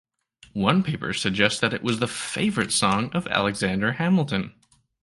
[0.55, 4.51] One paper suggests that it was the favourite song of Alexander Hamilton.